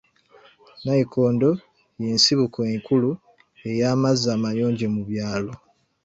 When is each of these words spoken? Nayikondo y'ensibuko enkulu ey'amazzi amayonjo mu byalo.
Nayikondo 0.83 1.49
y'ensibuko 2.01 2.59
enkulu 2.73 3.09
ey'amazzi 3.69 4.27
amayonjo 4.35 4.87
mu 4.95 5.01
byalo. 5.09 5.51